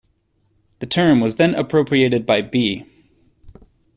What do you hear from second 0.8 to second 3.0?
term was then appropriated by B.